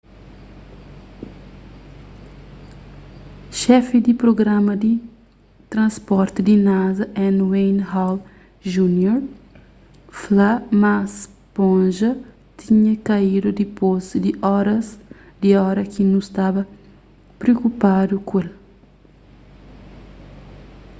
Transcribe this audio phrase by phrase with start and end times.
[3.59, 4.93] xefi di prugrama di
[5.73, 7.03] transporti di nasa
[7.35, 8.21] n wayne hale
[8.73, 9.19] jr
[10.21, 10.51] fla
[10.81, 12.11] ma sponja
[12.59, 14.05] tinha kaídu dipôs
[15.41, 16.61] di ora ki nu staba
[17.39, 18.49] priokupadu ku el